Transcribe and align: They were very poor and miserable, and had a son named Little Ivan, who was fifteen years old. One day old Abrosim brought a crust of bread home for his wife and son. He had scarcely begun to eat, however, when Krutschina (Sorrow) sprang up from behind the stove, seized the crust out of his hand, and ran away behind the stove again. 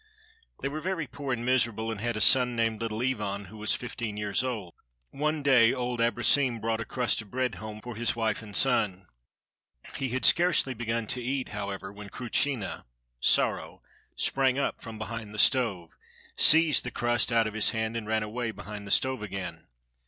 They 0.63 0.67
were 0.67 0.81
very 0.81 1.05
poor 1.05 1.31
and 1.31 1.45
miserable, 1.45 1.91
and 1.91 2.01
had 2.01 2.15
a 2.17 2.21
son 2.21 2.55
named 2.55 2.81
Little 2.81 3.03
Ivan, 3.03 3.45
who 3.45 3.57
was 3.59 3.75
fifteen 3.75 4.17
years 4.17 4.43
old. 4.43 4.73
One 5.11 5.43
day 5.43 5.71
old 5.71 5.99
Abrosim 6.01 6.59
brought 6.59 6.81
a 6.81 6.85
crust 6.85 7.21
of 7.21 7.29
bread 7.29 7.53
home 7.61 7.81
for 7.81 7.95
his 7.95 8.15
wife 8.15 8.41
and 8.41 8.55
son. 8.55 9.05
He 9.97 10.09
had 10.09 10.25
scarcely 10.25 10.73
begun 10.73 11.05
to 11.05 11.21
eat, 11.21 11.49
however, 11.49 11.93
when 11.93 12.09
Krutschina 12.09 12.85
(Sorrow) 13.19 13.83
sprang 14.15 14.57
up 14.57 14.81
from 14.81 14.97
behind 14.97 15.35
the 15.35 15.37
stove, 15.37 15.91
seized 16.35 16.83
the 16.83 16.89
crust 16.89 17.31
out 17.31 17.45
of 17.45 17.53
his 17.53 17.69
hand, 17.69 17.95
and 17.95 18.07
ran 18.07 18.23
away 18.23 18.49
behind 18.49 18.87
the 18.87 18.89
stove 18.89 19.21
again. 19.21 19.67